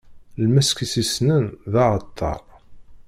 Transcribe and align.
Lmesk 0.43 0.77
i 0.85 0.87
s-issnen, 0.93 1.45
d 1.71 1.73
aɛeṭṭaṛ. 1.83 2.41